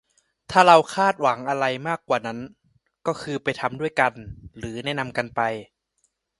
[0.03, 0.61] ส่วนถ้า
[0.95, 2.39] คาดหวังอะไรมากกว่านั้น
[3.07, 4.13] ก็คือไปทำด้วยกัน
[4.57, 5.41] หรือแนะนำกันไป